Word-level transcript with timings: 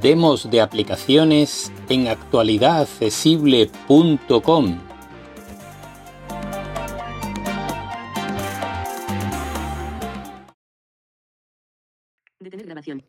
demos 0.00 0.50
de 0.50 0.60
aplicaciones 0.60 1.72
en 1.88 2.08
actualidadaccesible.com. 2.08 4.78
Detener 12.38 12.66
grabación. 12.66 13.02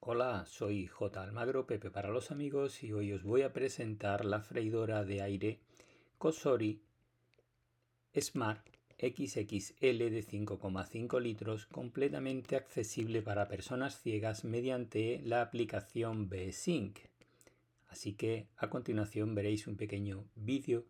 Hola, 0.00 0.44
soy 0.46 0.86
J. 0.86 1.22
Almagro, 1.22 1.66
Pepe 1.66 1.90
para 1.90 2.10
los 2.10 2.30
amigos, 2.30 2.82
y 2.82 2.92
hoy 2.92 3.12
os 3.12 3.22
voy 3.22 3.42
a 3.42 3.52
presentar 3.52 4.24
la 4.24 4.40
freidora 4.40 5.04
de 5.04 5.20
aire 5.22 5.60
Kosori 6.18 6.80
Smart 8.20 8.71
XXL 9.02 9.98
de 9.98 10.24
5,5 10.24 11.20
litros 11.20 11.66
completamente 11.66 12.54
accesible 12.54 13.20
para 13.20 13.48
personas 13.48 14.00
ciegas 14.00 14.44
mediante 14.44 15.20
la 15.24 15.42
aplicación 15.42 16.28
B-Sync. 16.28 17.00
Así 17.88 18.12
que 18.12 18.46
a 18.56 18.70
continuación 18.70 19.34
veréis 19.34 19.66
un 19.66 19.76
pequeño 19.76 20.24
vídeo 20.36 20.84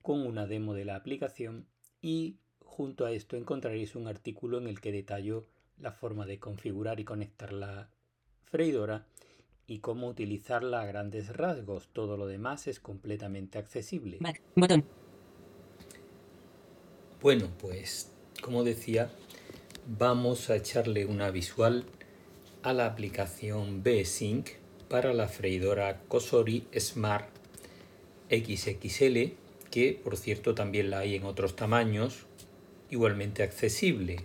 con 0.00 0.24
una 0.24 0.46
demo 0.46 0.74
de 0.74 0.84
la 0.84 0.94
aplicación 0.94 1.66
y 2.00 2.36
junto 2.60 3.04
a 3.04 3.12
esto 3.12 3.36
encontraréis 3.36 3.96
un 3.96 4.06
artículo 4.06 4.58
en 4.58 4.68
el 4.68 4.80
que 4.80 4.92
detallo 4.92 5.44
la 5.78 5.90
forma 5.90 6.26
de 6.26 6.38
configurar 6.38 7.00
y 7.00 7.04
conectar 7.04 7.52
la 7.52 7.90
freidora 8.44 9.06
y 9.66 9.80
cómo 9.80 10.08
utilizarla 10.08 10.82
a 10.82 10.86
grandes 10.86 11.36
rasgos. 11.36 11.88
Todo 11.92 12.16
lo 12.16 12.26
demás 12.26 12.68
es 12.68 12.78
completamente 12.78 13.58
accesible. 13.58 14.18
Botón. 14.54 14.84
Bueno, 17.22 17.50
pues 17.60 18.08
como 18.40 18.64
decía, 18.64 19.10
vamos 19.86 20.48
a 20.48 20.56
echarle 20.56 21.04
una 21.04 21.30
visual 21.30 21.84
a 22.62 22.72
la 22.72 22.86
aplicación 22.86 23.82
B-Sync 23.82 24.48
para 24.88 25.12
la 25.12 25.28
freidora 25.28 26.00
Kosori 26.08 26.64
Smart 26.78 27.28
XXL, 28.30 29.34
que 29.70 30.00
por 30.02 30.16
cierto 30.16 30.54
también 30.54 30.88
la 30.88 31.00
hay 31.00 31.14
en 31.14 31.24
otros 31.24 31.56
tamaños, 31.56 32.20
igualmente 32.88 33.42
accesible. 33.42 34.20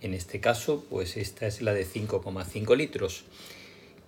En 0.00 0.14
este 0.14 0.38
caso, 0.38 0.84
pues 0.88 1.16
esta 1.16 1.48
es 1.48 1.62
la 1.62 1.74
de 1.74 1.84
5,5 1.84 2.76
litros. 2.76 3.24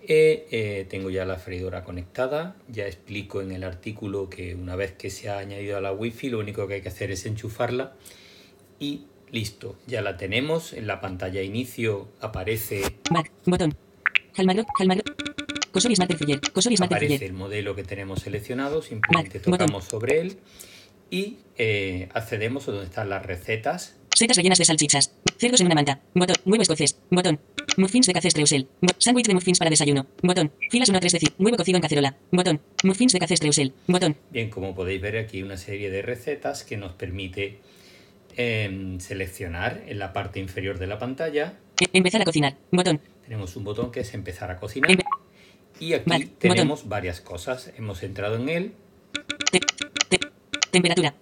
Eh, 0.01 0.47
eh, 0.51 0.85
tengo 0.89 1.09
ya 1.09 1.25
la 1.25 1.35
freidora 1.35 1.83
conectada, 1.83 2.55
ya 2.69 2.87
explico 2.87 3.41
en 3.41 3.51
el 3.51 3.65
artículo 3.65 4.29
que 4.29 4.55
una 4.55 4.77
vez 4.77 4.93
que 4.93 5.09
se 5.09 5.27
ha 5.27 5.39
añadido 5.39 5.75
a 5.75 5.81
la 5.81 5.91
wifi 5.91 6.29
lo 6.29 6.39
único 6.39 6.69
que 6.69 6.75
hay 6.75 6.81
que 6.81 6.87
hacer 6.87 7.11
es 7.11 7.25
enchufarla 7.25 7.97
y 8.79 9.03
listo, 9.31 9.75
ya 9.87 10.01
la 10.01 10.17
tenemos. 10.17 10.73
En 10.73 10.87
la 10.87 11.01
pantalla 11.01 11.41
inicio 11.41 12.07
aparece, 12.21 12.81
Back. 13.11 13.31
Botón. 13.45 13.75
Almagro. 14.37 14.65
Almagro. 14.79 15.03
Kosori 15.71 15.95
Smart 15.95 16.13
Fuller. 16.17 16.39
Kosori 16.53 16.77
Smart 16.77 16.91
aparece 16.91 17.25
el 17.25 17.33
modelo 17.33 17.75
que 17.75 17.83
tenemos 17.83 18.21
seleccionado, 18.21 18.81
simplemente 18.81 19.37
Back, 19.39 19.45
botón. 19.47 19.59
tocamos 19.67 19.83
sobre 19.85 20.19
él 20.21 20.37
y 21.11 21.37
eh, 21.57 22.09
accedemos 22.13 22.67
a 22.67 22.71
donde 22.71 22.85
están 22.87 23.09
las 23.09 23.25
recetas. 23.25 23.95
Setas 24.15 24.35
rellenas 24.37 24.57
de 24.57 24.65
salchichas. 24.65 25.13
Cerdos 25.37 25.61
en 25.61 25.67
una 25.67 25.75
manta. 25.75 26.01
Botón. 26.13 26.35
Huevo 26.45 26.61
escocés. 26.63 26.99
Botón. 27.09 27.39
Muffins 27.77 28.07
de 28.07 28.13
café 28.13 28.29
Streusel. 28.29 28.67
Bo- 28.81 28.93
Sándwich 28.97 29.27
de 29.27 29.33
muffins 29.33 29.59
para 29.59 29.69
desayuno. 29.69 30.07
Botón. 30.21 30.51
Filas 30.69 30.89
1 30.89 30.99
3 30.99 31.13
de 31.13 31.31
Huevo 31.37 31.55
cocido 31.55 31.77
en 31.77 31.81
cacerola. 31.81 32.17
Botón. 32.31 32.59
Muffins 32.83 33.13
de 33.13 33.19
café 33.19 33.37
Streusel. 33.37 33.73
Botón. 33.87 34.17
Bien, 34.31 34.49
como 34.49 34.75
podéis 34.75 34.99
ver 35.01 35.17
aquí 35.17 35.41
una 35.43 35.55
serie 35.55 35.89
de 35.89 36.01
recetas 36.01 36.63
que 36.63 36.75
nos 36.75 36.91
permite 36.93 37.59
seleccionar 38.99 39.83
en 39.87 39.99
la 39.99 40.13
parte 40.13 40.39
inferior 40.39 40.79
de 40.79 40.87
la 40.87 40.97
pantalla. 40.99 41.53
Empezar 41.93 42.21
a 42.21 42.25
cocinar. 42.25 42.55
Botón. 42.71 43.01
Tenemos 43.23 43.55
un 43.55 43.63
botón 43.63 43.91
que 43.91 44.01
es 44.01 44.13
empezar 44.13 44.49
a 44.51 44.57
cocinar. 44.57 44.89
Empe- 44.91 45.03
Y 45.79 45.93
aquí 45.93 46.09
Vale, 46.09 46.27
tenemos 46.39 46.87
varias 46.87 47.21
cosas. 47.21 47.71
Hemos 47.77 48.03
entrado 48.03 48.35
en 48.35 48.49
él. 48.49 48.73
Te- 49.51 49.59
te- 50.09 50.19
temperatura. 50.71 51.13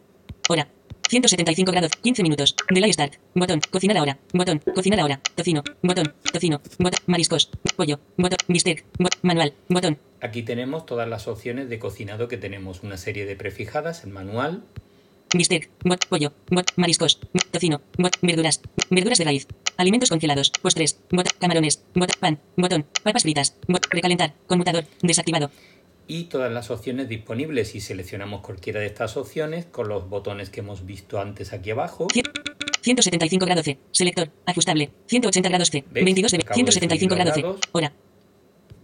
Hora. 0.49 0.67
175 1.09 1.71
grados. 1.71 1.91
15 2.01 2.21
minutos. 2.23 2.55
Delay 2.69 2.91
start. 2.91 3.13
Botón. 3.33 3.61
Cocinar 3.71 3.97
ahora. 3.97 4.17
Botón. 4.33 4.59
Cocinar 4.75 4.99
ahora. 4.99 5.19
Tocino. 5.35 5.63
Botón. 5.81 6.13
Tocino. 6.33 6.61
Botón. 6.79 6.99
Mariscos. 7.05 7.49
Pollo. 7.75 7.99
Botón. 8.17 8.37
Bistec. 8.47 8.83
Bo- 8.99 9.09
manual. 9.21 9.53
Botón. 9.69 9.97
Aquí 10.21 10.41
tenemos 10.43 10.85
todas 10.85 11.07
las 11.07 11.27
opciones 11.27 11.69
de 11.69 11.79
cocinado 11.79 12.27
que 12.27 12.37
tenemos. 12.37 12.83
Una 12.83 12.97
serie 12.97 13.25
de 13.25 13.35
prefijadas, 13.35 14.03
el 14.03 14.09
manual, 14.11 14.63
Bistec. 15.37 15.69
Bot. 15.83 16.05
Pollo. 16.09 16.33
Bot. 16.49 16.71
Mariscos. 16.75 17.19
Tocino. 17.51 17.81
Bot. 17.97 18.15
Verduras. 18.21 18.61
Verduras 18.89 19.17
de 19.19 19.25
raíz. 19.25 19.47
Alimentos 19.77 20.09
congelados. 20.09 20.51
Postres. 20.61 20.99
Bot. 21.11 21.27
Camarones. 21.39 21.83
Bot. 21.93 22.11
Pan. 22.17 22.39
Botón. 22.55 22.85
Papas 23.03 23.23
fritas. 23.23 23.55
Bot. 23.67 23.85
Recalentar. 23.89 24.33
Conmutador. 24.47 24.85
Desactivado. 25.01 25.51
y 26.09 26.23
todas 26.25 26.49
las 26.51 26.71
opciones 26.71 27.09
disponibles. 27.09 27.69
Si 27.71 27.81
seleccionamos 27.81 28.39
cualquiera 28.41 28.79
de 28.79 28.85
estas 28.87 29.17
opciones 29.17 29.65
con 29.65 29.89
los 29.89 30.07
botones 30.09 30.49
que 30.49 30.61
hemos 30.61 30.85
visto 30.85 31.19
antes 31.19 31.51
aquí 31.51 31.71
abajo, 31.71 32.07
Cien- 32.13 32.23
175 32.81 33.45
grados 33.45 33.65
C. 33.65 33.77
Selector. 33.91 34.31
Ajustable. 34.45 34.89
180 35.07 35.49
grados 35.49 35.69
C. 35.69 35.83
¿Veis? 35.91 36.05
22 36.05 36.31
de 36.31 36.37
Acabo 36.37 36.49
de 36.49 36.71
175 36.71 37.13
subir 37.15 37.25
los 37.27 37.35
grados 37.43 37.59
C. 37.61 37.69
Hora. 37.73 37.91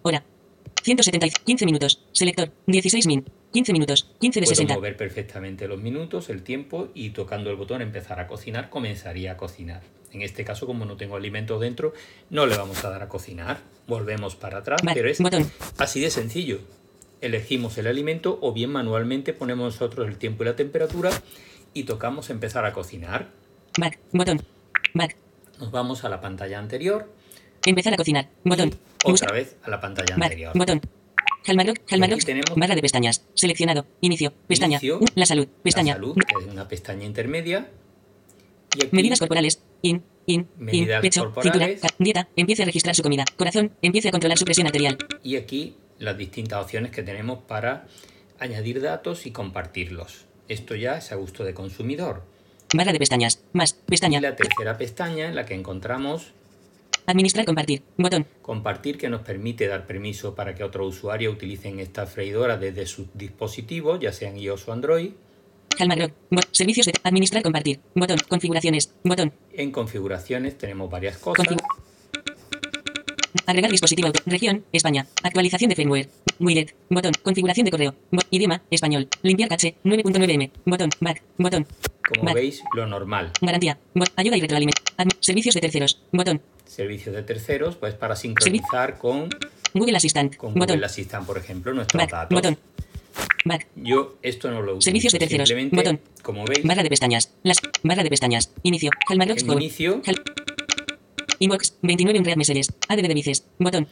Hora. 0.02 0.24
170. 0.84 1.30
15 1.46 1.66
minutos. 1.66 2.04
Selector. 2.12 2.52
16 2.68 3.08
min. 3.08 3.24
15 3.54 3.72
minutos. 3.74 4.10
15 4.20 4.40
de 4.42 4.46
puedo 4.46 4.56
60. 4.56 4.74
mover 4.76 4.98
perfectamente 4.98 5.68
los 5.68 5.80
minutos, 5.80 6.30
el 6.30 6.44
tiempo 6.44 6.90
y 6.94 7.12
tocando 7.12 7.50
el 7.52 7.56
botón 7.56 7.82
empezar 7.82 8.20
a 8.20 8.28
cocinar, 8.28 8.70
comenzaría 8.70 9.34
a 9.34 9.38
cocinar. 9.38 9.82
En 10.12 10.22
este 10.22 10.44
caso, 10.44 10.66
como 10.68 10.86
no 10.86 10.98
tengo 10.98 11.16
alimentos 11.16 11.60
dentro, 11.62 11.94
no 12.30 12.46
le 12.46 12.58
vamos 12.58 12.84
a 12.84 12.90
dar 12.90 13.02
a 13.04 13.10
cocinar. 13.10 13.60
Volvemos 13.88 14.36
para 14.36 14.60
atrás, 14.60 14.82
Vale, 14.84 14.96
pero 15.00 15.10
es 15.10 15.20
botón. 15.20 15.50
así 15.78 16.02
de 16.02 16.10
sencillo. 16.12 16.60
Elegimos 17.22 17.78
el 17.78 17.88
alimento 17.88 18.38
o 18.42 18.52
bien 18.54 18.70
manualmente 18.72 19.34
ponemos 19.34 19.74
nosotros 19.74 20.08
el 20.08 20.18
tiempo 20.18 20.44
y 20.44 20.48
la 20.48 20.56
temperatura 20.56 21.10
y 21.74 21.84
tocamos 21.84 22.30
empezar 22.30 22.66
a 22.66 22.74
cocinar. 22.74 23.30
Back. 23.80 23.98
Botón. 24.12 24.42
Back. 24.94 25.16
Nos 25.60 25.72
vamos 25.72 26.04
a 26.04 26.10
la 26.10 26.20
pantalla 26.20 26.60
anterior 26.60 27.10
Empezar 27.66 27.94
a 27.94 27.98
cocinar. 27.98 28.30
Botón. 28.44 28.72
y 29.06 29.12
otra 29.12 29.32
vez 29.32 29.56
a 29.64 29.70
la 29.70 29.80
pantalla 29.80 30.16
Back. 30.16 30.24
anterior. 30.24 30.52
Botón. 30.56 30.82
Calmarlock. 31.44 31.78
aquí 31.86 32.26
tenemos- 32.26 32.56
Barra 32.56 32.76
de 32.76 32.82
pestañas. 32.82 33.26
Seleccionado. 33.34 33.86
Inicio. 34.02 34.34
Pestaña. 34.48 34.78
Inicio. 34.82 35.00
La 35.16 35.26
salud. 35.26 35.48
Pestaña. 35.64 35.94
La 35.94 36.00
salud, 36.00 36.16
que 36.16 36.44
es 36.46 36.52
una 36.52 36.68
pestaña 36.68 37.06
intermedia. 37.06 37.70
Y 38.76 38.86
aquí 38.86 38.96
Medidas 38.96 39.20
corporales. 39.20 39.62
In. 39.82 40.04
In. 40.26 40.48
Medidas 40.58 40.98
in. 40.98 41.02
Pecho. 41.02 41.22
corporales. 41.34 41.80
Cintura. 41.82 41.96
Dieta. 42.00 42.30
Empiece 42.36 42.64
a 42.64 42.66
registrar 42.66 42.96
su 42.96 43.04
comida. 43.04 43.26
Corazón. 43.38 43.72
Empiece 43.82 44.08
a 44.10 44.12
controlar 44.12 44.38
su 44.38 44.46
presión 44.46 44.68
arterial. 44.68 44.98
y 45.24 45.36
aquí 45.36 45.76
las 46.00 46.18
distintas 46.18 46.62
opciones 46.64 46.92
que 46.92 47.04
tenemos 47.04 47.40
para 47.44 47.88
añadir 48.40 48.82
datos 48.82 49.26
y 49.26 49.32
compartirlos. 49.32 50.26
Esto 50.48 50.76
ya 50.76 50.98
es 50.98 51.12
a 51.12 51.16
gusto 51.16 51.44
de 51.44 51.54
consumidor. 51.54 52.24
Barra 52.76 52.92
de 52.92 53.00
pestañas. 53.00 53.44
Más. 53.54 53.78
Y 53.88 53.92
Pestaña. 53.92 54.20
la 54.22 54.36
tercera 54.36 54.78
pestaña 54.78 55.28
en 55.28 55.36
la 55.36 55.46
que 55.46 55.54
encontramos 55.54 56.34
Administrar. 57.06 57.46
Compartir. 57.46 57.84
Botón. 57.98 58.26
compartir 58.42 58.98
que 58.98 59.10
nos 59.10 59.22
permite 59.22 59.68
dar 59.68 59.86
permiso 59.86 60.36
para 60.36 60.54
que 60.56 60.64
otros 60.64 60.96
usuarios 60.96 61.34
utilicen 61.34 61.80
esta 61.80 62.06
freidora 62.06 62.58
desde 62.58 62.86
sus 62.86 63.08
dispositivos, 63.14 64.00
ya 64.00 64.12
sean 64.14 64.38
iOS 64.38 64.68
o 64.68 64.74
Android. 64.74 65.12
Bot. 66.30 66.46
Servicios 66.52 66.86
de. 66.86 66.94
Administrar. 67.04 67.42
Compartir. 67.44 67.80
Botón. 67.96 68.18
Configuraciones. 68.30 68.94
Botón. 69.04 69.34
En 69.54 69.72
configuraciones 69.72 70.58
tenemos 70.58 70.90
varias 70.90 71.18
cosas. 71.18 71.46
Configu- 71.48 71.62
Agregar 73.48 73.72
dispositivo 73.72 74.08
auto. 74.08 74.22
Región. 74.26 74.64
España. 74.72 75.08
Actualización 75.24 75.70
de 75.70 75.76
firmware. 75.76 76.10
Widget. 76.40 76.76
Botón. 76.90 77.12
Configuración 77.24 77.66
de 77.66 77.72
correo. 77.72 77.96
Bo- 78.12 78.22
idioma. 78.30 78.62
Español. 78.70 79.08
Limpiar 79.24 79.50
caché. 79.50 79.76
9.9m. 79.84 80.52
Botón. 80.66 80.90
Back. 81.00 81.24
Botón. 81.38 81.66
Como 82.08 82.24
Back. 82.26 82.36
veis, 82.36 82.64
lo 82.76 82.86
normal. 82.86 83.32
Garantía. 83.42 83.78
Bot. 83.96 84.10
Ayuda 84.16 84.38
y 84.38 84.42
retroalimentación. 84.42 85.10
Servicios 85.20 85.56
de 85.56 85.62
terceros. 85.62 86.02
Botón. 86.12 86.42
Servicios 86.66 87.16
de 87.16 87.24
terceros, 87.24 87.76
pues 87.76 87.94
para 87.94 88.16
sincronizar 88.16 88.98
con, 88.98 89.30
Google 89.74 89.98
Assistant. 89.98 90.36
con 90.36 90.54
Botón. 90.54 90.76
Google 90.76 90.86
Assistant, 90.86 91.26
por 91.26 91.38
ejemplo, 91.38 91.74
nuestros 91.74 92.02
Back. 92.02 92.12
datos. 92.12 92.36
Botón. 92.36 92.58
Back. 93.46 93.68
Yo 93.76 94.18
esto 94.22 94.50
no 94.50 94.62
lo 94.62 94.74
utilizo. 94.76 94.86
Servicios 94.86 95.14
de 95.14 95.20
terceros. 95.20 95.50
Simplemente, 95.50 95.76
Botón. 95.76 96.00
como 96.22 96.46
veis, 96.46 96.64
Barra 96.64 96.84
de 96.84 96.90
pestañas. 96.90 97.34
Las. 97.44 97.58
Barra 97.84 98.04
de 98.04 98.10
pestañas. 98.10 98.52
Inicio. 98.64 98.90
En 99.10 99.22
inicio 99.62 100.02
Inbox. 101.40 101.76
29 101.82 102.20
en 102.20 102.26
Read 102.26 102.38
Messages. 102.38 102.74
ADB 102.88 103.08
de 103.08 103.14
Vices. 103.14 103.46
Botón. 103.60 103.88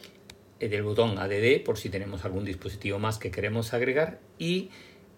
eh, 0.60 0.68
del 0.68 0.82
botón 0.82 1.18
ADD 1.18 1.62
por 1.64 1.76
si 1.78 1.88
tenemos 1.90 2.24
algún 2.24 2.44
dispositivo 2.44 2.98
más 2.98 3.18
que 3.18 3.30
queremos 3.30 3.74
agregar 3.74 4.20
y 4.38 4.70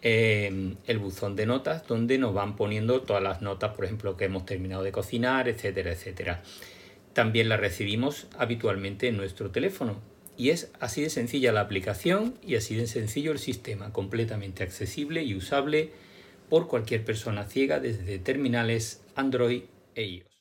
eh, 0.03 0.75
el 0.87 0.99
buzón 0.99 1.37
de 1.37 1.47
notas 1.47 1.87
donde 1.87 2.19
nos 2.19 2.35
van 2.35 2.57
poniendo 2.57 3.03
todas 3.03 3.23
las 3.23 3.41
notas, 3.43 3.73
por 3.75 3.85
ejemplo, 3.85 4.17
que 4.17 4.25
hemos 4.25 4.45
terminado 4.47 4.83
de 4.83 4.91
cocinar, 4.93 5.49
etcétera, 5.49 5.93
etcétera. 5.93 6.43
También 7.15 7.49
las 7.49 7.61
recibimos 7.61 8.27
habitualmente 8.37 9.09
en 9.09 9.17
nuestro 9.17 9.51
teléfono. 9.51 10.01
Y 10.37 10.51
es 10.51 10.73
así 10.81 11.01
de 11.01 11.11
sencilla 11.11 11.53
la 11.53 11.61
aplicación 11.61 12.35
y 12.43 12.57
así 12.57 12.75
de 12.75 12.89
sencillo 12.89 13.31
el 13.31 13.39
sistema, 13.39 13.93
completamente 13.93 14.65
accesible 14.65 15.23
y 15.23 15.37
usable 15.37 15.91
por 16.51 16.67
cualquier 16.67 17.05
persona 17.05 17.45
ciega 17.45 17.79
desde 17.79 18.19
terminales 18.19 19.03
Android 19.15 19.63
e 19.95 20.05
iOS. 20.05 20.34